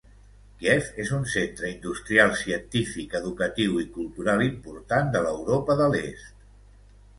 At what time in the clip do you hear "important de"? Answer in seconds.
4.49-5.25